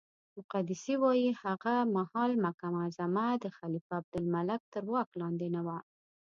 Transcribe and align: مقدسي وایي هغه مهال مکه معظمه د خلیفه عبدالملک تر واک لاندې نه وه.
مقدسي 0.37 0.95
وایي 1.03 1.29
هغه 1.43 1.75
مهال 1.95 2.31
مکه 2.43 2.67
معظمه 2.75 3.27
د 3.43 3.45
خلیفه 3.57 3.91
عبدالملک 4.01 4.61
تر 4.73 4.83
واک 4.91 5.09
لاندې 5.21 5.47
نه 5.55 5.61
وه. 5.65 5.77